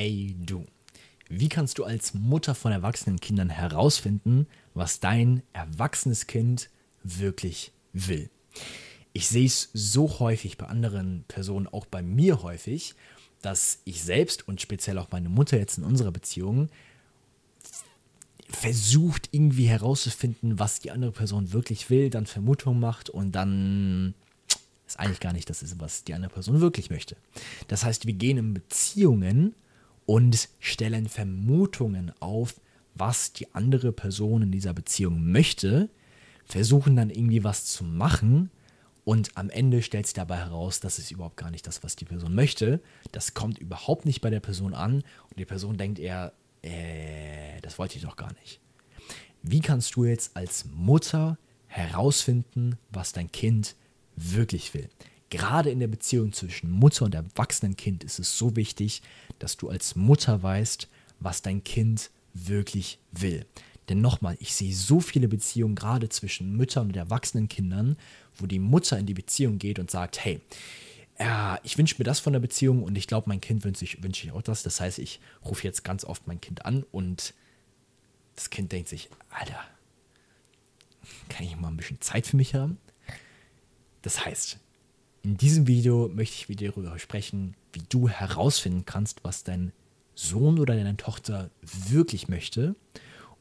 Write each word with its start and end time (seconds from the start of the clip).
Hey 0.00 0.36
du, 0.38 0.64
wie 1.28 1.48
kannst 1.48 1.78
du 1.78 1.84
als 1.84 2.14
Mutter 2.14 2.54
von 2.54 2.70
erwachsenen 2.70 3.18
Kindern 3.18 3.50
herausfinden, 3.50 4.46
was 4.72 5.00
dein 5.00 5.42
erwachsenes 5.52 6.28
Kind 6.28 6.70
wirklich 7.02 7.72
will? 7.92 8.30
Ich 9.12 9.26
sehe 9.26 9.46
es 9.46 9.70
so 9.72 10.20
häufig 10.20 10.56
bei 10.56 10.66
anderen 10.66 11.24
Personen, 11.26 11.66
auch 11.66 11.84
bei 11.84 12.00
mir 12.00 12.44
häufig, 12.44 12.94
dass 13.42 13.80
ich 13.86 14.04
selbst 14.04 14.46
und 14.46 14.60
speziell 14.60 14.98
auch 14.98 15.10
meine 15.10 15.28
Mutter 15.28 15.58
jetzt 15.58 15.78
in 15.78 15.84
unserer 15.84 16.12
Beziehung 16.12 16.68
versucht 18.48 19.30
irgendwie 19.32 19.66
herauszufinden, 19.66 20.60
was 20.60 20.78
die 20.78 20.92
andere 20.92 21.10
Person 21.10 21.52
wirklich 21.52 21.90
will, 21.90 22.08
dann 22.08 22.26
Vermutungen 22.26 22.78
macht 22.78 23.10
und 23.10 23.32
dann 23.32 24.14
ist 24.86 25.00
eigentlich 25.00 25.18
gar 25.18 25.32
nicht 25.32 25.50
das 25.50 25.64
ist, 25.64 25.80
was 25.80 26.04
die 26.04 26.14
andere 26.14 26.32
Person 26.32 26.60
wirklich 26.60 26.88
möchte. 26.88 27.16
Das 27.66 27.84
heißt, 27.84 28.06
wir 28.06 28.14
gehen 28.14 28.38
in 28.38 28.54
Beziehungen 28.54 29.56
und 30.08 30.48
stellen 30.58 31.06
Vermutungen 31.06 32.12
auf, 32.18 32.62
was 32.94 33.34
die 33.34 33.54
andere 33.54 33.92
Person 33.92 34.40
in 34.40 34.50
dieser 34.50 34.72
Beziehung 34.72 35.30
möchte, 35.30 35.90
versuchen 36.46 36.96
dann 36.96 37.10
irgendwie 37.10 37.44
was 37.44 37.66
zu 37.66 37.84
machen 37.84 38.50
und 39.04 39.36
am 39.36 39.50
Ende 39.50 39.82
stellt 39.82 40.06
sich 40.06 40.14
dabei 40.14 40.38
heraus, 40.38 40.80
dass 40.80 40.96
es 40.96 41.10
überhaupt 41.10 41.36
gar 41.36 41.50
nicht 41.50 41.66
das, 41.66 41.84
was 41.84 41.94
die 41.94 42.06
Person 42.06 42.34
möchte. 42.34 42.80
Das 43.12 43.34
kommt 43.34 43.58
überhaupt 43.58 44.06
nicht 44.06 44.22
bei 44.22 44.30
der 44.30 44.40
Person 44.40 44.72
an 44.72 44.94
und 44.94 45.38
die 45.38 45.44
Person 45.44 45.76
denkt 45.76 45.98
eher, 45.98 46.32
äh, 46.62 47.60
das 47.60 47.78
wollte 47.78 47.96
ich 47.98 48.02
doch 48.02 48.16
gar 48.16 48.32
nicht. 48.40 48.60
Wie 49.42 49.60
kannst 49.60 49.94
du 49.94 50.06
jetzt 50.06 50.34
als 50.38 50.64
Mutter 50.74 51.36
herausfinden, 51.66 52.78
was 52.88 53.12
dein 53.12 53.30
Kind 53.30 53.76
wirklich 54.16 54.72
will? 54.72 54.88
Gerade 55.30 55.70
in 55.70 55.80
der 55.80 55.88
Beziehung 55.88 56.32
zwischen 56.32 56.70
Mutter 56.70 57.04
und 57.04 57.14
erwachsenen 57.14 57.76
Kind 57.76 58.02
ist 58.02 58.18
es 58.18 58.38
so 58.38 58.56
wichtig, 58.56 59.02
dass 59.38 59.56
du 59.56 59.68
als 59.68 59.94
Mutter 59.94 60.42
weißt, 60.42 60.88
was 61.20 61.42
dein 61.42 61.64
Kind 61.64 62.10
wirklich 62.32 62.98
will. 63.12 63.44
Denn 63.88 64.00
nochmal, 64.00 64.36
ich 64.40 64.54
sehe 64.54 64.74
so 64.74 65.00
viele 65.00 65.28
Beziehungen 65.28 65.74
gerade 65.74 66.08
zwischen 66.08 66.56
Müttern 66.56 66.88
und 66.88 66.96
erwachsenen 66.96 67.48
Kindern, 67.48 67.96
wo 68.36 68.46
die 68.46 68.58
Mutter 68.58 68.98
in 68.98 69.06
die 69.06 69.14
Beziehung 69.14 69.58
geht 69.58 69.78
und 69.78 69.90
sagt, 69.90 70.24
hey, 70.24 70.40
ja, 71.18 71.58
ich 71.62 71.76
wünsche 71.78 71.96
mir 71.98 72.04
das 72.04 72.20
von 72.20 72.32
der 72.32 72.40
Beziehung 72.40 72.82
und 72.82 72.96
ich 72.96 73.06
glaube, 73.06 73.28
mein 73.28 73.40
Kind 73.40 73.64
wünscht 73.64 73.80
sich, 73.80 74.02
wünscht 74.02 74.22
sich 74.22 74.32
auch 74.32 74.42
das. 74.42 74.62
Das 74.62 74.80
heißt, 74.80 74.98
ich 74.98 75.20
rufe 75.44 75.64
jetzt 75.64 75.84
ganz 75.84 76.04
oft 76.04 76.26
mein 76.26 76.40
Kind 76.40 76.64
an 76.64 76.84
und 76.92 77.34
das 78.36 78.50
Kind 78.50 78.70
denkt 78.72 78.88
sich, 78.88 79.08
Alter, 79.30 79.60
kann 81.28 81.44
ich 81.44 81.56
mal 81.56 81.68
ein 81.68 81.76
bisschen 81.76 82.00
Zeit 82.00 82.26
für 82.26 82.36
mich 82.36 82.54
haben? 82.54 82.78
Das 84.02 84.24
heißt, 84.24 84.58
in 85.22 85.36
diesem 85.36 85.66
Video 85.66 86.08
möchte 86.08 86.36
ich 86.36 86.48
wieder 86.48 86.68
darüber 86.68 86.98
sprechen, 86.98 87.54
wie 87.72 87.82
du 87.88 88.08
herausfinden 88.08 88.84
kannst, 88.84 89.24
was 89.24 89.44
dein 89.44 89.72
Sohn 90.14 90.58
oder 90.58 90.74
deine 90.74 90.96
Tochter 90.96 91.50
wirklich 91.62 92.28
möchte 92.28 92.74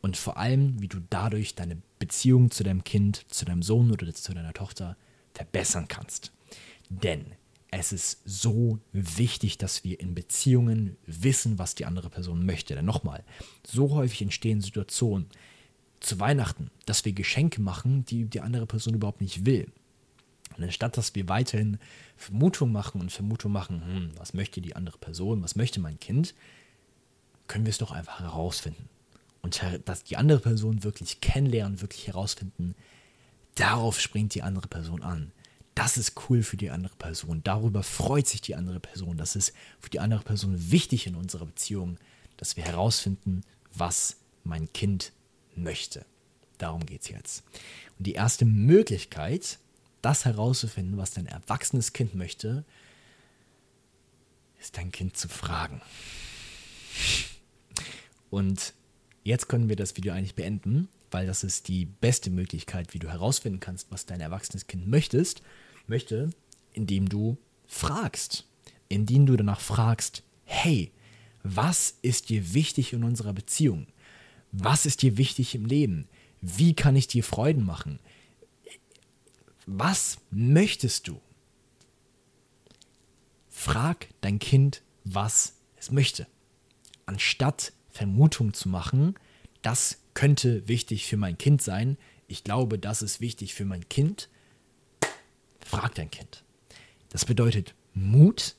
und 0.02 0.18
vor 0.18 0.38
allem, 0.38 0.82
wie 0.82 0.88
du 0.88 1.00
dadurch 1.10 1.56
deine 1.56 1.82
Beziehung 2.00 2.52
zu 2.52 2.64
deinem 2.64 2.84
Kind, 2.84 3.26
zu 3.30 3.46
deinem 3.46 3.64
Sohn 3.64 3.92
oder 3.92 4.14
zu 4.14 4.34
deiner 4.34 4.54
Tochter 4.54 4.96
verbessern 5.34 5.88
kannst. 5.88 6.32
Denn 6.90 7.26
es 7.72 7.92
ist 7.92 8.22
so 8.26 8.80
wichtig, 8.94 9.58
dass 9.58 9.84
wir 9.84 10.00
in 10.00 10.16
Beziehungen 10.16 10.98
wissen, 11.06 11.60
was 11.60 11.76
die 11.76 11.86
andere 11.86 12.10
Person 12.10 12.46
möchte. 12.46 12.76
Denn 12.76 12.86
nochmal, 12.86 13.24
so 13.66 13.92
häufig 13.92 14.22
entstehen 14.22 14.62
Situationen 14.62 15.28
zu 16.00 16.20
Weihnachten, 16.20 16.70
dass 16.86 17.04
wir 17.06 17.12
Geschenke 17.12 17.62
machen, 17.62 18.06
die 18.06 18.26
die 18.26 18.42
andere 18.42 18.66
Person 18.66 18.94
überhaupt 18.94 19.22
nicht 19.22 19.46
will. 19.46 19.72
Und 20.58 20.64
anstatt 20.64 20.98
dass 20.98 21.14
wir 21.16 21.30
weiterhin 21.30 21.80
Vermutungen 22.16 22.74
machen 22.74 23.00
und 23.00 23.12
Vermutungen 23.12 23.54
machen, 23.54 23.84
hm, 23.86 24.12
was 24.18 24.34
möchte 24.34 24.62
die 24.62 24.76
andere 24.76 24.98
Person, 24.98 25.44
was 25.44 25.56
möchte 25.56 25.80
mein 25.80 26.00
Kind, 26.00 26.34
können 27.48 27.66
wir 27.66 27.72
es 27.72 27.78
doch 27.78 27.92
einfach 27.92 28.20
herausfinden. 28.20 28.90
Und 29.42 29.62
dass 29.86 30.04
die 30.04 30.18
andere 30.18 30.40
Person 30.40 30.84
wirklich 30.84 31.22
kennenlernen, 31.22 31.82
wirklich 31.82 32.08
herausfinden, 32.08 32.76
darauf 33.56 34.00
springt 34.00 34.36
die 34.36 34.44
andere 34.44 34.68
Person 34.68 35.04
an. 35.04 35.32
Das 35.76 35.98
ist 35.98 36.14
cool 36.28 36.42
für 36.42 36.58
die 36.58 36.72
andere 36.72 36.96
Person. 36.96 37.42
Darüber 37.44 37.84
freut 37.84 38.28
sich 38.28 38.42
die 38.42 38.56
andere 38.56 38.80
Person. 38.80 39.18
Das 39.18 39.36
ist 39.36 39.54
für 39.80 39.92
die 39.92 40.00
andere 40.00 40.24
Person 40.24 40.72
wichtig 40.72 41.06
in 41.06 41.16
unserer 41.16 41.46
Beziehung, 41.46 41.98
dass 42.36 42.58
wir 42.58 42.64
herausfinden, 42.64 43.42
was 43.74 44.18
mein 44.44 44.72
Kind 44.74 45.14
möchte. 45.56 46.06
Darum 46.58 46.86
geht 46.86 47.04
es 47.04 47.10
jetzt. 47.10 47.44
Und 47.98 48.08
die 48.08 48.14
erste 48.14 48.46
Möglichkeit, 48.46 49.60
das 50.02 50.26
herauszufinden, 50.26 50.98
was 50.98 51.12
dein 51.12 51.28
erwachsenes 51.28 51.94
Kind 51.94 52.16
möchte, 52.16 52.64
ist 54.60 54.78
dein 54.78 54.92
Kind 54.92 55.18
zu 55.18 55.28
fragen. 55.28 55.82
Und 58.30 58.74
jetzt 59.24 59.48
können 59.48 59.70
wir 59.70 59.76
das 59.76 59.96
Video 59.96 60.14
eigentlich 60.14 60.36
beenden, 60.36 60.90
weil 61.12 61.28
das 61.28 61.44
ist 61.44 61.68
die 61.68 61.86
beste 61.86 62.30
Möglichkeit, 62.30 62.94
wie 62.94 63.00
du 63.00 63.10
herausfinden 63.10 63.60
kannst, 63.60 63.92
was 63.92 64.06
dein 64.06 64.20
erwachsenes 64.20 64.68
Kind 64.68 64.88
möchtest, 64.88 65.42
möchte, 65.88 66.32
indem 66.74 67.08
du 67.08 67.38
fragst, 67.66 68.46
indem 68.90 69.26
du 69.26 69.36
danach 69.36 69.62
fragst, 69.62 70.24
hey, 70.44 70.92
was 71.44 71.96
ist 72.02 72.30
dir 72.30 72.54
wichtig 72.54 72.94
in 72.94 73.04
unserer 73.04 73.34
Beziehung? 73.34 73.88
Was 74.52 74.86
ist 74.86 75.02
dir 75.02 75.18
wichtig 75.18 75.56
im 75.56 75.66
Leben? 75.66 76.08
Wie 76.42 76.74
kann 76.74 76.96
ich 76.96 77.08
dir 77.08 77.24
Freuden 77.24 77.66
machen? 77.66 78.00
Was 79.70 80.20
möchtest 80.32 81.10
du? 81.10 81.20
Frag 83.50 84.08
dein 84.22 84.40
Kind, 84.40 84.82
was 85.04 85.56
es 85.76 85.92
möchte. 85.92 86.26
Anstatt 87.06 87.74
Vermutungen 87.90 88.54
zu 88.54 88.70
machen, 88.70 89.16
das 89.62 89.98
könnte 90.14 90.66
wichtig 90.70 91.06
für 91.06 91.18
mein 91.18 91.38
Kind 91.38 91.62
sein. 91.62 91.98
Ich 92.28 92.46
glaube, 92.46 92.80
das 92.80 93.02
ist 93.02 93.20
wichtig 93.20 93.54
für 93.54 93.66
mein 93.66 93.90
Kind. 93.90 94.30
Frag 95.60 95.96
dein 95.96 96.10
Kind. 96.10 96.46
Das 97.10 97.26
bedeutet 97.26 97.76
Mut, 97.94 98.56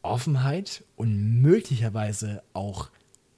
Offenheit 0.00 0.84
und 0.96 1.42
möglicherweise 1.42 2.42
auch 2.54 2.90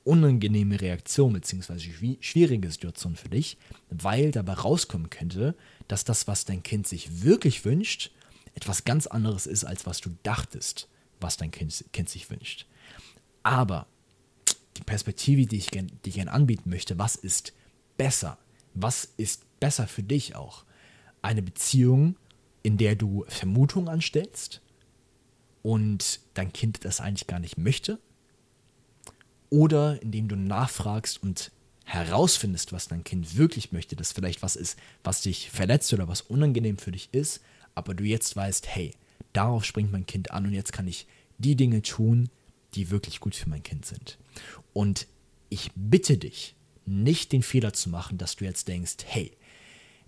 unangenehme 0.08 0.80
Reaktion 0.80 1.34
bzw. 1.34 2.16
schwierige 2.20 2.70
Situation 2.70 3.14
für 3.14 3.28
dich, 3.28 3.58
weil 3.90 4.30
dabei 4.30 4.54
rauskommen 4.54 5.10
könnte, 5.10 5.54
dass 5.86 6.04
das, 6.04 6.26
was 6.26 6.46
dein 6.46 6.62
Kind 6.62 6.88
sich 6.88 7.22
wirklich 7.22 7.66
wünscht, 7.66 8.10
etwas 8.54 8.84
ganz 8.84 9.06
anderes 9.06 9.46
ist, 9.46 9.64
als 9.64 9.86
was 9.86 10.00
du 10.00 10.10
dachtest, 10.22 10.88
was 11.20 11.36
dein 11.36 11.50
Kind, 11.50 11.84
kind 11.92 12.08
sich 12.08 12.30
wünscht. 12.30 12.66
Aber 13.42 13.86
die 14.78 14.82
Perspektive, 14.82 15.46
die 15.46 15.58
ich, 15.58 15.70
ich 15.74 16.14
gerne 16.14 16.32
anbieten 16.32 16.70
möchte, 16.70 16.98
was 16.98 17.14
ist 17.14 17.52
besser? 17.98 18.38
Was 18.74 19.12
ist 19.18 19.44
besser 19.60 19.86
für 19.86 20.02
dich 20.02 20.34
auch? 20.34 20.64
Eine 21.20 21.42
Beziehung, 21.42 22.16
in 22.62 22.78
der 22.78 22.96
du 22.96 23.24
Vermutungen 23.28 23.88
anstellst 23.88 24.62
und 25.62 26.20
dein 26.34 26.52
Kind 26.52 26.84
das 26.84 27.00
eigentlich 27.00 27.26
gar 27.26 27.40
nicht 27.40 27.58
möchte? 27.58 27.98
Oder 29.50 30.00
indem 30.02 30.28
du 30.28 30.36
nachfragst 30.36 31.22
und 31.22 31.50
herausfindest, 31.84 32.72
was 32.72 32.88
dein 32.88 33.04
Kind 33.04 33.36
wirklich 33.36 33.72
möchte, 33.72 33.96
dass 33.96 34.12
vielleicht 34.12 34.42
was 34.42 34.56
ist, 34.56 34.78
was 35.02 35.22
dich 35.22 35.50
verletzt 35.50 35.92
oder 35.92 36.06
was 36.06 36.20
unangenehm 36.20 36.76
für 36.76 36.92
dich 36.92 37.08
ist, 37.12 37.40
aber 37.74 37.94
du 37.94 38.04
jetzt 38.04 38.36
weißt, 38.36 38.66
hey, 38.68 38.92
darauf 39.32 39.64
springt 39.64 39.92
mein 39.92 40.06
Kind 40.06 40.30
an 40.30 40.46
und 40.46 40.52
jetzt 40.52 40.72
kann 40.72 40.86
ich 40.86 41.06
die 41.38 41.56
Dinge 41.56 41.82
tun, 41.82 42.28
die 42.74 42.90
wirklich 42.90 43.20
gut 43.20 43.34
für 43.34 43.48
mein 43.48 43.62
Kind 43.62 43.86
sind. 43.86 44.18
Und 44.72 45.06
ich 45.48 45.70
bitte 45.74 46.18
dich, 46.18 46.54
nicht 46.84 47.32
den 47.32 47.42
Fehler 47.42 47.72
zu 47.72 47.88
machen, 47.88 48.18
dass 48.18 48.36
du 48.36 48.44
jetzt 48.44 48.68
denkst, 48.68 48.96
hey, 49.06 49.32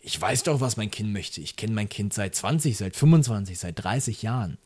ich 0.00 0.20
weiß 0.20 0.44
doch, 0.44 0.60
was 0.60 0.76
mein 0.76 0.90
Kind 0.90 1.12
möchte. 1.12 1.40
Ich 1.40 1.56
kenne 1.56 1.74
mein 1.74 1.88
Kind 1.88 2.14
seit 2.14 2.34
20, 2.34 2.76
seit 2.76 2.96
25, 2.96 3.58
seit 3.58 3.82
30 3.82 4.22
Jahren. 4.22 4.58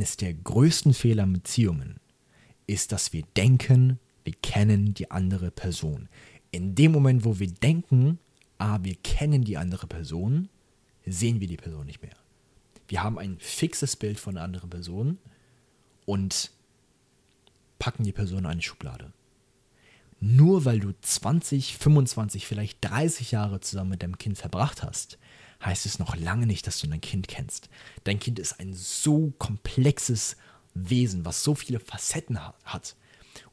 Eines 0.00 0.16
der 0.16 0.32
größten 0.32 0.94
Fehler 0.94 1.24
in 1.24 1.34
Beziehungen 1.34 2.00
ist, 2.66 2.90
dass 2.90 3.12
wir 3.12 3.22
denken, 3.36 3.98
wir 4.24 4.32
kennen 4.32 4.94
die 4.94 5.10
andere 5.10 5.50
Person. 5.50 6.08
In 6.52 6.74
dem 6.74 6.90
Moment, 6.92 7.26
wo 7.26 7.38
wir 7.38 7.48
denken, 7.48 8.18
ah, 8.56 8.78
wir 8.80 8.94
kennen 8.94 9.44
die 9.44 9.58
andere 9.58 9.86
Person, 9.86 10.48
sehen 11.04 11.40
wir 11.40 11.48
die 11.48 11.58
Person 11.58 11.84
nicht 11.84 12.00
mehr. 12.00 12.16
Wir 12.88 13.02
haben 13.02 13.18
ein 13.18 13.36
fixes 13.40 13.94
Bild 13.94 14.18
von 14.18 14.38
einer 14.38 14.44
anderen 14.44 14.70
Person 14.70 15.18
und 16.06 16.50
packen 17.78 18.04
die 18.04 18.12
Person 18.12 18.38
in 18.38 18.46
eine 18.46 18.62
Schublade. 18.62 19.12
Nur 20.18 20.64
weil 20.64 20.80
du 20.80 20.94
20, 20.98 21.76
25, 21.76 22.46
vielleicht 22.46 22.78
30 22.80 23.32
Jahre 23.32 23.60
zusammen 23.60 23.90
mit 23.90 24.02
deinem 24.02 24.16
Kind 24.16 24.38
verbracht 24.38 24.82
hast, 24.82 25.18
heißt 25.64 25.86
es 25.86 25.98
noch 25.98 26.16
lange 26.16 26.46
nicht, 26.46 26.66
dass 26.66 26.80
du 26.80 26.86
dein 26.86 27.00
Kind 27.00 27.28
kennst. 27.28 27.68
Dein 28.04 28.18
Kind 28.18 28.38
ist 28.38 28.60
ein 28.60 28.74
so 28.74 29.32
komplexes 29.38 30.36
Wesen, 30.74 31.24
was 31.24 31.42
so 31.42 31.54
viele 31.54 31.80
Facetten 31.80 32.38
hat. 32.64 32.96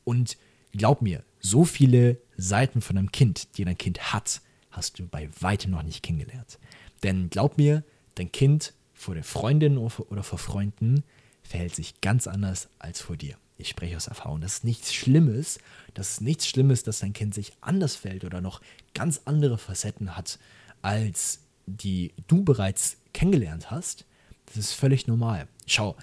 Und 0.04 0.38
glaub 0.72 1.02
mir, 1.02 1.24
so 1.40 1.66
viele 1.66 2.18
Seiten 2.38 2.82
von 2.82 2.98
einem 2.98 3.12
Kind, 3.12 3.58
die 3.58 3.66
dein 3.66 3.78
Kind 3.78 4.14
hat, 4.14 4.42
hast 4.72 5.00
du 5.00 5.08
bei 5.08 5.30
weitem 5.40 5.72
noch 5.72 5.84
nicht 5.84 6.04
kennengelernt. 6.04 6.60
Denn 7.04 7.30
glaub 7.30 7.58
mir, 7.58 7.84
dein 8.16 8.32
Kind 8.32 8.74
vor 8.94 9.14
der 9.14 9.24
Freundin 9.24 9.78
oder 9.78 10.24
vor 10.24 10.40
Freunden 10.40 11.04
verhält 11.44 11.76
sich 11.76 12.02
ganz 12.02 12.28
anders 12.28 12.70
als 12.80 13.02
vor 13.02 13.18
dir. 13.18 13.38
Ich 13.58 13.70
spreche 13.70 13.98
aus 13.98 14.08
Erfahrung. 14.08 14.42
Das 14.42 14.56
ist 14.56 14.64
nichts 14.64 14.94
Schlimmes. 14.94 15.60
Das 15.94 16.12
ist 16.12 16.22
nichts 16.22 16.48
Schlimmes, 16.48 16.84
dass 16.84 17.00
dein 17.00 17.14
Kind 17.14 17.34
sich 17.34 17.54
anders 17.62 17.96
verhält 17.96 18.24
oder 18.24 18.42
noch 18.42 18.62
ganz 18.94 19.22
andere 19.26 19.58
Facetten 19.58 20.16
hat, 20.16 20.38
als 20.82 21.40
die 21.68 22.14
du 22.28 22.44
bereits 22.44 22.98
kennengelernt 23.14 23.70
hast. 23.70 24.06
Das 24.48 24.58
ist 24.58 24.74
völlig 24.74 25.06
normal. 25.06 25.48
Schau, 25.68 25.96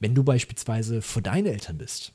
wenn 0.00 0.14
du 0.14 0.22
beispielsweise 0.22 1.00
vor 1.00 1.22
deinen 1.22 1.46
Eltern 1.46 1.78
bist, 1.78 2.12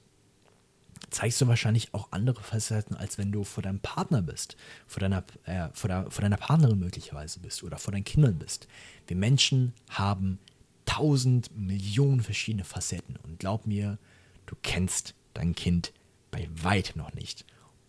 zeigst 1.09 1.41
du 1.41 1.47
wahrscheinlich 1.47 1.93
auch 1.93 2.11
andere 2.11 2.43
Facetten, 2.43 2.95
als 2.95 3.17
wenn 3.17 3.31
du 3.31 3.43
vor 3.43 3.63
deinem 3.63 3.79
Partner 3.79 4.21
bist, 4.21 4.55
vor 4.87 4.99
deiner, 4.99 5.23
äh, 5.45 5.69
vor, 5.73 5.87
der, 5.87 6.11
vor 6.11 6.21
deiner 6.21 6.37
Partnerin 6.37 6.79
möglicherweise 6.79 7.39
bist 7.39 7.63
oder 7.63 7.77
vor 7.77 7.91
deinen 7.91 8.03
Kindern 8.03 8.37
bist. 8.37 8.67
Wir 9.07 9.17
Menschen 9.17 9.73
haben 9.89 10.39
tausend 10.85 11.55
Millionen 11.55 12.21
verschiedene 12.21 12.63
Facetten 12.63 13.17
und 13.23 13.39
glaub 13.39 13.65
mir, 13.65 13.97
du 14.45 14.55
kennst 14.61 15.15
dein 15.33 15.55
Kind 15.55 15.93
bei 16.29 16.49
weitem 16.53 17.01
noch 17.01 17.13
nicht. 17.13 17.45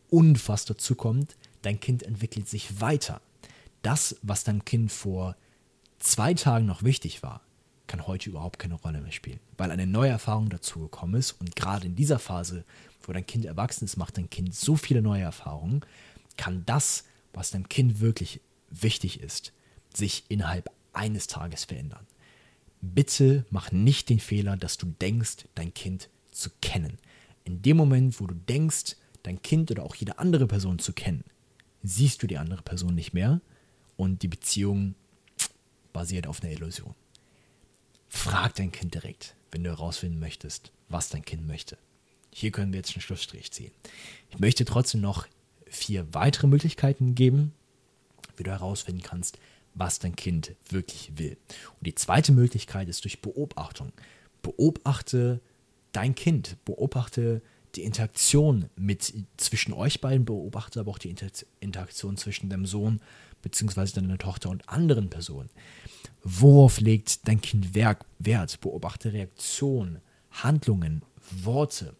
Und 0.08 0.48
was 0.48 0.64
dazu 0.64 0.94
kommt, 0.94 1.36
dein 1.62 1.80
Kind 1.80 2.02
entwickelt 2.02 2.48
sich 2.48 2.80
weiter. 2.80 3.20
Das, 3.82 4.16
was 4.22 4.44
deinem 4.44 4.64
Kind 4.64 4.90
vor 4.90 5.36
zwei 5.98 6.34
Tagen 6.34 6.66
noch 6.66 6.82
wichtig 6.82 7.22
war, 7.22 7.42
kann 7.86 8.06
heute 8.06 8.30
überhaupt 8.30 8.58
keine 8.58 8.74
Rolle 8.74 9.00
mehr 9.00 9.12
spielen, 9.12 9.40
weil 9.58 9.70
eine 9.70 9.86
neue 9.86 10.10
Erfahrung 10.10 10.48
dazu 10.48 10.80
gekommen 10.80 11.14
ist 11.14 11.32
und 11.32 11.54
gerade 11.56 11.86
in 11.86 11.94
dieser 11.94 12.18
Phase, 12.18 12.64
wo 13.02 13.12
dein 13.12 13.26
Kind 13.26 13.44
erwachsen 13.44 13.84
ist, 13.84 13.96
macht 13.96 14.16
dein 14.16 14.30
Kind 14.30 14.54
so 14.54 14.76
viele 14.76 15.02
neue 15.02 15.22
Erfahrungen, 15.22 15.84
kann 16.36 16.64
das, 16.64 17.04
was 17.32 17.50
deinem 17.50 17.68
Kind 17.68 18.00
wirklich 18.00 18.40
wichtig 18.70 19.20
ist, 19.20 19.52
sich 19.94 20.24
innerhalb 20.28 20.70
eines 20.92 21.26
Tages 21.26 21.64
verändern. 21.64 22.06
Bitte 22.80 23.44
mach 23.50 23.72
nicht 23.72 24.08
den 24.08 24.20
Fehler, 24.20 24.56
dass 24.56 24.78
du 24.78 24.86
denkst, 24.86 25.44
dein 25.54 25.74
Kind 25.74 26.08
zu 26.30 26.50
kennen. 26.60 26.98
In 27.44 27.62
dem 27.62 27.76
Moment, 27.76 28.20
wo 28.20 28.26
du 28.26 28.34
denkst, 28.34 28.96
dein 29.22 29.42
Kind 29.42 29.70
oder 29.70 29.82
auch 29.82 29.94
jede 29.94 30.18
andere 30.18 30.46
Person 30.46 30.78
zu 30.78 30.92
kennen, 30.92 31.24
siehst 31.82 32.22
du 32.22 32.26
die 32.26 32.38
andere 32.38 32.62
Person 32.62 32.94
nicht 32.94 33.12
mehr 33.12 33.40
und 33.96 34.22
die 34.22 34.28
Beziehung 34.28 34.94
basiert 35.92 36.26
auf 36.26 36.42
einer 36.42 36.52
Illusion. 36.52 36.94
Frag 38.08 38.54
dein 38.56 38.72
Kind 38.72 38.94
direkt, 38.94 39.34
wenn 39.50 39.64
du 39.64 39.70
herausfinden 39.70 40.18
möchtest, 40.18 40.72
was 40.88 41.08
dein 41.08 41.24
Kind 41.24 41.46
möchte. 41.46 41.78
Hier 42.30 42.50
können 42.50 42.72
wir 42.72 42.78
jetzt 42.78 42.94
einen 42.94 43.02
Schlussstrich 43.02 43.50
ziehen. 43.52 43.72
Ich 44.30 44.38
möchte 44.38 44.64
trotzdem 44.64 45.00
noch 45.00 45.26
vier 45.66 46.12
weitere 46.14 46.46
Möglichkeiten 46.46 47.14
geben, 47.14 47.52
wie 48.36 48.42
du 48.42 48.50
herausfinden 48.50 49.02
kannst, 49.02 49.38
was 49.74 49.98
dein 49.98 50.16
Kind 50.16 50.54
wirklich 50.68 51.12
will. 51.16 51.36
Und 51.78 51.86
die 51.86 51.94
zweite 51.94 52.32
Möglichkeit 52.32 52.88
ist 52.88 53.04
durch 53.04 53.20
Beobachtung. 53.20 53.92
Beobachte 54.42 55.40
dein 55.92 56.14
Kind, 56.14 56.56
beobachte 56.64 57.42
die 57.74 57.84
Interaktion 57.84 58.68
mit 58.76 59.12
zwischen 59.36 59.72
euch 59.72 60.00
beiden, 60.00 60.26
beobachte 60.26 60.80
aber 60.80 60.90
auch 60.90 60.98
die 60.98 61.14
Interaktion 61.60 62.16
zwischen 62.16 62.50
deinem 62.50 62.66
Sohn 62.66 63.00
bzw. 63.42 64.00
deiner 64.00 64.18
Tochter 64.18 64.50
und 64.50 64.68
anderen 64.68 65.10
Personen. 65.10 65.50
Worauf 66.22 66.80
legt 66.80 67.26
dein 67.28 67.40
Kind 67.40 67.74
Wert? 67.74 68.60
Beobachte 68.60 69.12
Reaktionen, 69.12 70.00
Handlungen, 70.30 71.02
Worte. 71.30 71.94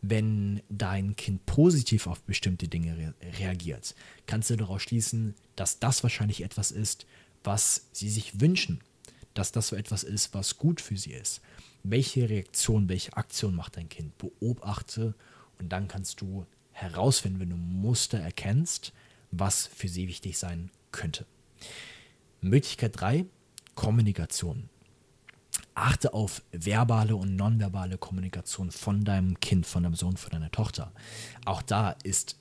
Wenn 0.00 0.62
dein 0.68 1.16
Kind 1.16 1.44
positiv 1.46 2.06
auf 2.06 2.22
bestimmte 2.22 2.68
Dinge 2.68 2.96
re 2.96 3.14
reagiert, 3.38 3.94
kannst 4.26 4.50
du 4.50 4.56
daraus 4.56 4.82
schließen, 4.82 5.34
dass 5.56 5.80
das 5.80 6.04
wahrscheinlich 6.04 6.44
etwas 6.44 6.70
ist, 6.70 7.06
was 7.42 7.88
sie 7.92 8.08
sich 8.08 8.40
wünschen, 8.40 8.80
dass 9.34 9.50
das 9.50 9.68
so 9.68 9.76
etwas 9.76 10.04
ist, 10.04 10.34
was 10.34 10.56
gut 10.56 10.80
für 10.80 10.96
sie 10.96 11.12
ist. 11.12 11.40
Welche 11.82 12.28
Reaktion, 12.28 12.88
welche 12.88 13.16
Aktion 13.16 13.56
macht 13.56 13.76
dein 13.76 13.88
Kind? 13.88 14.16
Beobachte 14.18 15.14
und 15.58 15.70
dann 15.70 15.88
kannst 15.88 16.20
du 16.20 16.46
herausfinden, 16.70 17.40
wenn 17.40 17.50
du 17.50 17.56
Muster 17.56 18.18
erkennst, 18.18 18.92
was 19.32 19.66
für 19.66 19.88
sie 19.88 20.06
wichtig 20.06 20.38
sein 20.38 20.70
könnte. 20.92 21.26
Möglichkeit 22.40 23.00
3, 23.00 23.26
Kommunikation. 23.74 24.68
Achte 25.74 26.12
auf 26.12 26.42
verbale 26.50 27.14
und 27.14 27.36
nonverbale 27.36 27.98
Kommunikation 27.98 28.70
von 28.70 29.04
deinem 29.04 29.38
Kind, 29.38 29.66
von 29.66 29.84
deinem 29.84 29.94
Sohn, 29.94 30.16
von 30.16 30.30
deiner 30.30 30.50
Tochter. 30.50 30.92
Auch 31.44 31.62
da 31.62 31.92
ist 32.02 32.36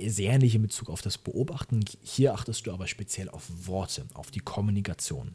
sehr 0.00 0.32
ähnlich 0.32 0.54
in 0.54 0.62
Bezug 0.62 0.88
auf 0.88 1.02
das 1.02 1.18
Beobachten. 1.18 1.84
Hier 2.02 2.32
achtest 2.34 2.66
du 2.66 2.72
aber 2.72 2.86
speziell 2.86 3.28
auf 3.28 3.50
Worte, 3.66 4.06
auf 4.14 4.30
die 4.30 4.40
Kommunikation. 4.40 5.34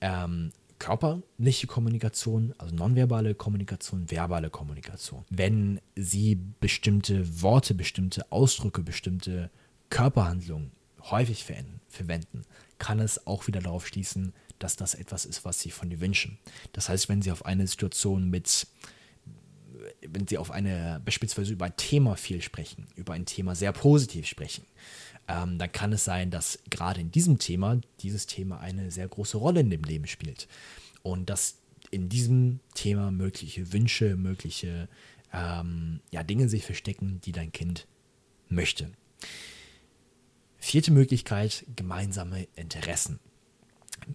Ähm, 0.00 0.52
körperliche 0.78 1.66
Kommunikation, 1.66 2.54
also 2.58 2.74
nonverbale 2.74 3.34
Kommunikation, 3.34 4.10
verbale 4.10 4.50
Kommunikation. 4.50 5.24
Wenn 5.30 5.80
sie 5.96 6.38
bestimmte 6.60 7.42
Worte, 7.42 7.74
bestimmte 7.74 8.30
Ausdrücke, 8.30 8.82
bestimmte 8.82 9.50
Körperhandlungen 9.90 10.70
häufig 11.10 11.44
verwenden, 11.44 12.42
kann 12.78 13.00
es 13.00 13.26
auch 13.26 13.46
wieder 13.46 13.60
darauf 13.60 13.86
schließen, 13.86 14.32
dass 14.58 14.76
das 14.76 14.94
etwas 14.94 15.24
ist, 15.24 15.44
was 15.44 15.60
sie 15.60 15.70
von 15.70 15.90
dir 15.90 16.00
wünschen. 16.00 16.38
Das 16.72 16.88
heißt, 16.88 17.08
wenn 17.08 17.22
sie 17.22 17.30
auf 17.30 17.44
eine 17.44 17.66
Situation 17.66 18.28
mit, 18.30 18.66
wenn 20.00 20.26
sie 20.26 20.38
auf 20.38 20.50
eine, 20.50 21.00
beispielsweise 21.04 21.52
über 21.52 21.66
ein 21.66 21.76
Thema 21.76 22.16
viel 22.16 22.42
sprechen, 22.42 22.86
über 22.96 23.12
ein 23.12 23.26
Thema 23.26 23.54
sehr 23.54 23.72
positiv 23.72 24.26
sprechen, 24.26 24.64
ähm, 25.28 25.58
dann 25.58 25.70
kann 25.70 25.92
es 25.92 26.04
sein, 26.04 26.30
dass 26.30 26.58
gerade 26.70 27.00
in 27.00 27.10
diesem 27.10 27.38
Thema 27.38 27.80
dieses 28.00 28.26
Thema 28.26 28.60
eine 28.60 28.90
sehr 28.90 29.06
große 29.06 29.36
Rolle 29.36 29.60
in 29.60 29.70
dem 29.70 29.84
Leben 29.84 30.06
spielt. 30.06 30.48
Und 31.02 31.30
dass 31.30 31.56
in 31.90 32.08
diesem 32.08 32.60
Thema 32.74 33.10
mögliche 33.10 33.72
Wünsche, 33.72 34.16
mögliche 34.16 34.88
ähm, 35.32 36.00
ja, 36.10 36.22
Dinge 36.22 36.48
sich 36.48 36.64
verstecken, 36.64 37.20
die 37.24 37.32
dein 37.32 37.52
Kind 37.52 37.86
möchte. 38.48 38.90
Vierte 40.58 40.90
Möglichkeit, 40.90 41.64
gemeinsame 41.76 42.48
Interessen. 42.56 43.20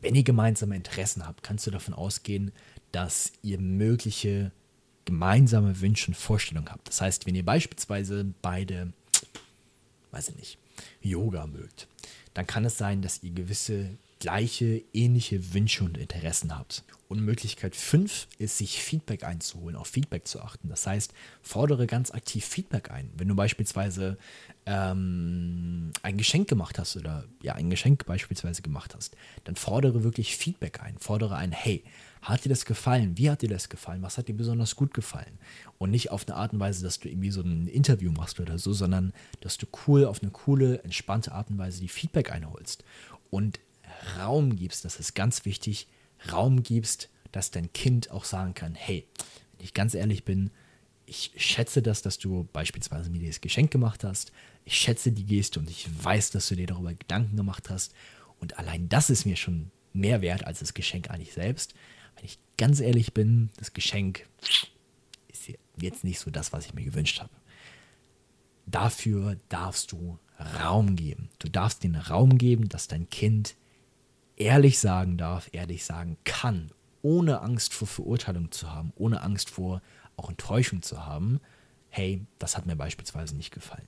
Wenn 0.01 0.15
ihr 0.15 0.23
gemeinsame 0.23 0.75
Interessen 0.75 1.25
habt, 1.25 1.43
kannst 1.43 1.65
du 1.67 1.71
davon 1.71 1.93
ausgehen, 1.93 2.51
dass 2.91 3.31
ihr 3.41 3.59
mögliche 3.59 4.51
gemeinsame 5.05 5.81
Wünsche 5.81 6.07
und 6.07 6.15
Vorstellungen 6.15 6.69
habt. 6.69 6.87
Das 6.87 7.01
heißt, 7.01 7.25
wenn 7.25 7.35
ihr 7.35 7.45
beispielsweise 7.45 8.25
beide, 8.41 8.93
weiß 10.11 10.29
ich 10.29 10.35
nicht, 10.35 10.57
Yoga 11.01 11.47
mögt, 11.47 11.87
dann 12.33 12.47
kann 12.47 12.65
es 12.65 12.77
sein, 12.77 13.01
dass 13.01 13.23
ihr 13.23 13.31
gewisse 13.31 13.97
gleiche, 14.23 14.81
ähnliche 14.93 15.53
Wünsche 15.53 15.83
und 15.83 15.97
Interessen 15.97 16.57
habt. 16.57 16.85
Und 17.09 17.19
Möglichkeit 17.19 17.75
5 17.75 18.29
ist, 18.37 18.57
sich 18.57 18.81
Feedback 18.81 19.25
einzuholen, 19.25 19.75
auf 19.75 19.87
Feedback 19.87 20.25
zu 20.25 20.41
achten. 20.41 20.69
Das 20.69 20.87
heißt, 20.87 21.13
fordere 21.41 21.87
ganz 21.87 22.09
aktiv 22.09 22.45
Feedback 22.45 22.89
ein. 22.89 23.11
Wenn 23.17 23.27
du 23.27 23.35
beispielsweise 23.35 24.17
ähm, 24.65 25.91
ein 26.03 26.15
Geschenk 26.15 26.47
gemacht 26.47 26.79
hast 26.79 26.95
oder 26.95 27.25
ja, 27.41 27.55
ein 27.55 27.69
Geschenk 27.69 28.05
beispielsweise 28.05 28.61
gemacht 28.61 28.95
hast, 28.95 29.17
dann 29.43 29.57
fordere 29.57 30.05
wirklich 30.05 30.37
Feedback 30.37 30.81
ein. 30.81 30.97
Fordere 30.99 31.35
ein, 31.35 31.51
hey, 31.51 31.83
hat 32.21 32.45
dir 32.45 32.49
das 32.49 32.63
gefallen? 32.63 33.17
Wie 33.17 33.29
hat 33.29 33.41
dir 33.41 33.49
das 33.49 33.67
gefallen? 33.67 34.01
Was 34.03 34.17
hat 34.17 34.29
dir 34.29 34.37
besonders 34.37 34.77
gut 34.77 34.93
gefallen? 34.93 35.37
Und 35.79 35.91
nicht 35.91 36.11
auf 36.11 36.25
eine 36.25 36.37
Art 36.37 36.53
und 36.53 36.61
Weise, 36.61 36.81
dass 36.81 36.97
du 36.97 37.09
irgendwie 37.09 37.31
so 37.31 37.41
ein 37.41 37.67
Interview 37.67 38.13
machst 38.13 38.39
oder 38.39 38.57
so, 38.57 38.71
sondern 38.71 39.11
dass 39.41 39.57
du 39.57 39.67
cool, 39.85 40.05
auf 40.05 40.21
eine 40.21 40.31
coole, 40.31 40.81
entspannte 40.85 41.33
Art 41.33 41.49
und 41.49 41.57
Weise 41.57 41.81
die 41.81 41.89
Feedback 41.89 42.31
einholst. 42.31 42.85
Und 43.29 43.59
Raum 44.23 44.55
gibst, 44.55 44.85
das 44.85 44.99
ist 44.99 45.13
ganz 45.15 45.45
wichtig, 45.45 45.87
Raum 46.31 46.63
gibst, 46.63 47.09
dass 47.31 47.51
dein 47.51 47.73
Kind 47.73 48.11
auch 48.11 48.25
sagen 48.25 48.53
kann, 48.53 48.75
hey, 48.75 49.05
wenn 49.57 49.65
ich 49.65 49.73
ganz 49.73 49.93
ehrlich 49.93 50.23
bin, 50.23 50.51
ich 51.05 51.31
schätze 51.35 51.81
das, 51.81 52.01
dass 52.01 52.17
du 52.17 52.47
beispielsweise 52.53 53.09
mir 53.09 53.19
dieses 53.19 53.41
Geschenk 53.41 53.71
gemacht 53.71 54.03
hast. 54.03 54.31
Ich 54.65 54.75
schätze 54.75 55.11
die 55.11 55.25
Geste 55.25 55.59
und 55.59 55.69
ich 55.69 55.87
weiß, 56.03 56.31
dass 56.31 56.47
du 56.47 56.55
dir 56.55 56.67
darüber 56.67 56.93
Gedanken 56.93 57.35
gemacht 57.35 57.69
hast. 57.69 57.93
Und 58.39 58.57
allein 58.57 58.87
das 58.87 59.09
ist 59.09 59.25
mir 59.25 59.35
schon 59.35 59.71
mehr 59.91 60.21
wert 60.21 60.45
als 60.45 60.59
das 60.59 60.73
Geschenk 60.73 61.09
eigentlich 61.09 61.33
selbst. 61.33 61.73
Wenn 62.15 62.25
ich 62.25 62.39
ganz 62.57 62.79
ehrlich 62.79 63.13
bin, 63.13 63.49
das 63.57 63.73
Geschenk 63.73 64.27
ist 65.27 65.51
jetzt 65.77 66.03
nicht 66.03 66.19
so 66.19 66.31
das, 66.31 66.53
was 66.53 66.65
ich 66.65 66.73
mir 66.73 66.85
gewünscht 66.85 67.19
habe. 67.19 67.33
Dafür 68.65 69.37
darfst 69.49 69.91
du 69.91 70.17
Raum 70.39 70.95
geben. 70.95 71.29
Du 71.39 71.49
darfst 71.49 71.83
den 71.83 71.95
Raum 71.95 72.37
geben, 72.37 72.69
dass 72.69 72.87
dein 72.87 73.09
Kind 73.09 73.55
ehrlich 74.35 74.79
sagen 74.79 75.17
darf, 75.17 75.49
ehrlich 75.51 75.85
sagen 75.85 76.17
kann, 76.23 76.71
ohne 77.01 77.41
Angst 77.41 77.73
vor 77.73 77.87
Verurteilung 77.87 78.51
zu 78.51 78.71
haben, 78.71 78.93
ohne 78.95 79.21
Angst 79.21 79.49
vor 79.49 79.81
auch 80.15 80.29
Enttäuschung 80.29 80.81
zu 80.81 81.05
haben, 81.05 81.39
hey, 81.89 82.25
das 82.39 82.57
hat 82.57 82.65
mir 82.65 82.75
beispielsweise 82.75 83.35
nicht 83.35 83.51
gefallen. 83.51 83.87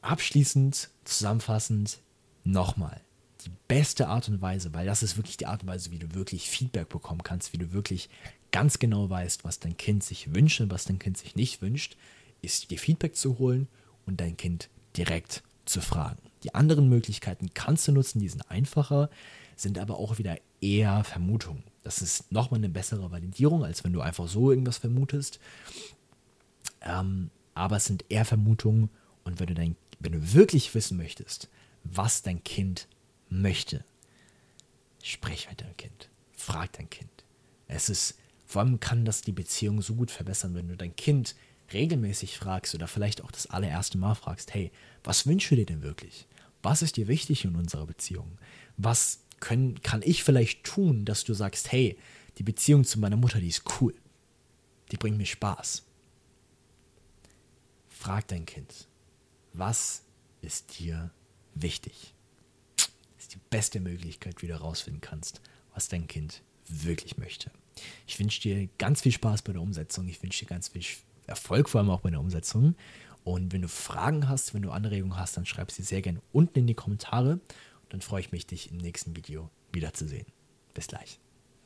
Abschließend, 0.00 0.90
zusammenfassend, 1.04 1.98
nochmal, 2.44 3.00
die 3.44 3.50
beste 3.68 4.08
Art 4.08 4.28
und 4.28 4.40
Weise, 4.40 4.72
weil 4.72 4.86
das 4.86 5.02
ist 5.02 5.16
wirklich 5.16 5.36
die 5.36 5.46
Art 5.46 5.62
und 5.62 5.68
Weise, 5.68 5.90
wie 5.90 5.98
du 5.98 6.14
wirklich 6.14 6.48
Feedback 6.50 6.88
bekommen 6.88 7.22
kannst, 7.22 7.52
wie 7.52 7.58
du 7.58 7.72
wirklich 7.72 8.08
ganz 8.50 8.78
genau 8.78 9.08
weißt, 9.08 9.44
was 9.44 9.60
dein 9.60 9.76
Kind 9.76 10.02
sich 10.02 10.34
wünscht 10.34 10.60
und 10.60 10.70
was 10.70 10.84
dein 10.84 10.98
Kind 10.98 11.18
sich 11.18 11.36
nicht 11.36 11.62
wünscht, 11.62 11.96
ist 12.42 12.70
dir 12.70 12.78
Feedback 12.78 13.16
zu 13.16 13.38
holen 13.38 13.68
und 14.06 14.20
dein 14.20 14.36
Kind 14.36 14.68
direkt 14.96 15.42
zu 15.66 15.80
fragen. 15.80 16.29
Die 16.42 16.54
anderen 16.54 16.88
Möglichkeiten 16.88 17.50
kannst 17.54 17.86
du 17.88 17.92
nutzen, 17.92 18.20
die 18.20 18.28
sind 18.28 18.50
einfacher, 18.50 19.10
sind 19.56 19.78
aber 19.78 19.98
auch 19.98 20.18
wieder 20.18 20.36
eher 20.60 21.04
Vermutungen. 21.04 21.62
Das 21.82 22.02
ist 22.02 22.30
nochmal 22.32 22.58
eine 22.58 22.68
bessere 22.68 23.10
Validierung, 23.10 23.64
als 23.64 23.84
wenn 23.84 23.92
du 23.92 24.00
einfach 24.00 24.28
so 24.28 24.50
irgendwas 24.50 24.78
vermutest. 24.78 25.38
Ähm, 26.82 27.30
aber 27.54 27.76
es 27.76 27.84
sind 27.84 28.04
eher 28.08 28.24
Vermutungen 28.24 28.90
und 29.24 29.40
wenn 29.40 29.46
du, 29.46 29.54
dein, 29.54 29.76
wenn 29.98 30.12
du 30.12 30.32
wirklich 30.32 30.74
wissen 30.74 30.96
möchtest, 30.96 31.48
was 31.84 32.22
dein 32.22 32.42
Kind 32.44 32.88
möchte, 33.28 33.84
sprich 35.02 35.48
mit 35.48 35.60
deinem 35.60 35.76
Kind, 35.76 36.08
frag 36.32 36.72
dein 36.72 36.88
Kind. 36.88 37.10
Es 37.68 37.88
ist, 37.88 38.16
vor 38.46 38.62
allem 38.62 38.80
kann 38.80 39.04
das 39.04 39.22
die 39.22 39.32
Beziehung 39.32 39.82
so 39.82 39.94
gut 39.94 40.10
verbessern, 40.10 40.54
wenn 40.54 40.68
du 40.68 40.76
dein 40.76 40.96
Kind 40.96 41.34
regelmäßig 41.72 42.36
fragst 42.36 42.74
oder 42.74 42.88
vielleicht 42.88 43.22
auch 43.22 43.30
das 43.30 43.46
allererste 43.46 43.98
Mal 43.98 44.14
fragst, 44.14 44.52
hey, 44.54 44.72
was 45.04 45.26
wünschst 45.26 45.50
du 45.50 45.56
dir 45.56 45.66
denn 45.66 45.82
wirklich? 45.82 46.26
Was 46.62 46.82
ist 46.82 46.96
dir 46.96 47.08
wichtig 47.08 47.44
in 47.44 47.56
unserer 47.56 47.86
Beziehung? 47.86 48.38
Was 48.76 49.20
können, 49.40 49.80
kann 49.82 50.02
ich 50.04 50.22
vielleicht 50.22 50.64
tun, 50.64 51.04
dass 51.04 51.24
du 51.24 51.34
sagst, 51.34 51.72
hey, 51.72 51.98
die 52.38 52.42
Beziehung 52.42 52.84
zu 52.84 53.00
meiner 53.00 53.16
Mutter, 53.16 53.40
die 53.40 53.48
ist 53.48 53.64
cool. 53.80 53.94
Die 54.92 54.96
bringt 54.96 55.18
mir 55.18 55.26
Spaß. 55.26 55.84
Frag 57.88 58.28
dein 58.28 58.46
Kind, 58.46 58.88
was 59.52 60.02
ist 60.42 60.78
dir 60.78 61.10
wichtig? 61.54 62.14
Das 62.76 62.88
ist 63.18 63.34
die 63.34 63.40
beste 63.50 63.80
Möglichkeit, 63.80 64.40
wie 64.40 64.46
du 64.46 64.54
herausfinden 64.54 65.00
kannst, 65.00 65.40
was 65.74 65.88
dein 65.88 66.06
Kind 66.06 66.42
wirklich 66.66 67.18
möchte. 67.18 67.50
Ich 68.06 68.18
wünsche 68.18 68.40
dir 68.40 68.68
ganz 68.78 69.02
viel 69.02 69.12
Spaß 69.12 69.42
bei 69.42 69.52
der 69.52 69.62
Umsetzung. 69.62 70.08
Ich 70.08 70.22
wünsche 70.22 70.44
dir 70.44 70.48
ganz 70.48 70.68
viel 70.68 70.82
Erfolg, 71.26 71.68
vor 71.68 71.80
allem 71.80 71.90
auch 71.90 72.00
bei 72.00 72.10
der 72.10 72.20
Umsetzung. 72.20 72.74
Und 73.24 73.52
wenn 73.52 73.62
du 73.62 73.68
Fragen 73.68 74.28
hast, 74.28 74.54
wenn 74.54 74.62
du 74.62 74.70
Anregungen 74.70 75.18
hast, 75.18 75.36
dann 75.36 75.46
schreib 75.46 75.70
sie 75.70 75.82
sehr 75.82 76.02
gerne 76.02 76.20
unten 76.32 76.60
in 76.60 76.66
die 76.66 76.74
Kommentare. 76.74 77.32
Und 77.32 77.92
dann 77.92 78.00
freue 78.00 78.20
ich 78.20 78.32
mich, 78.32 78.46
dich 78.46 78.70
im 78.70 78.78
nächsten 78.78 79.16
Video 79.16 79.50
wiederzusehen. 79.72 80.26
Bis 80.74 80.86
gleich. 80.86 81.20